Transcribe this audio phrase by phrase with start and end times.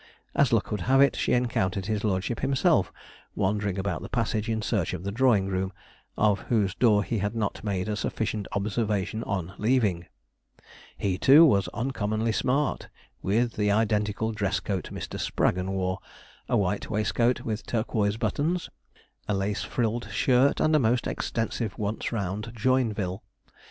[0.33, 2.91] As luck would have it, she encountered his lordship himself
[3.35, 5.71] wandering about the passage in search of the drawing room,
[6.17, 10.07] of whose door he had not made a sufficient observation on leaving.
[10.97, 12.87] He too, was uncommonly smart,
[13.21, 15.19] with the identical dress coat Mr.
[15.19, 15.99] Spraggon wore,
[16.49, 18.71] a white waistcoat with turquoise buttons,
[19.27, 23.21] a lace frilled shirt, and a most extensive once round Joinville.